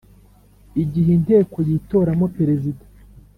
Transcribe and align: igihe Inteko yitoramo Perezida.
igihe 0.83 1.09
Inteko 1.17 1.57
yitoramo 1.67 2.25
Perezida. 2.37 2.83